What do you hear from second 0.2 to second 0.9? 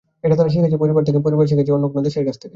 এটা তারা শিখেছে